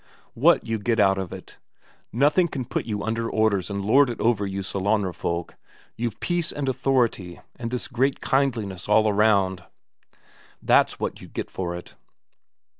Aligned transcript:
What 0.33 0.65
you 0.65 0.79
get 0.79 0.99
out 0.99 1.19
of 1.19 1.31
it? 1.31 1.59
Nothing 2.11 2.47
can 2.47 2.65
put 2.65 2.85
you 2.85 3.03
under 3.03 3.29
orders 3.29 3.69
and 3.69 3.85
lord 3.85 4.09
it 4.09 4.19
over 4.19 4.47
you 4.47 4.63
Sellanraa 4.63 5.13
folk, 5.13 5.57
you've 5.95 6.19
peace 6.19 6.51
and 6.51 6.67
authority 6.67 7.39
and 7.55 7.69
this 7.69 7.87
great 7.87 8.19
kindliness 8.19 8.89
all 8.89 9.13
round. 9.13 9.63
That's 10.59 10.99
what 10.99 11.21
you 11.21 11.27
get 11.27 11.51
for 11.51 11.75
it. 11.75 11.93